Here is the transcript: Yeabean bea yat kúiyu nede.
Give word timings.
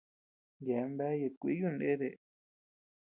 Yeabean 0.65 0.91
bea 0.97 1.13
yat 1.21 1.35
kúiyu 1.41 1.69
nede. 1.73 2.09